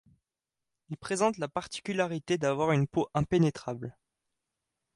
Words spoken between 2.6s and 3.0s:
une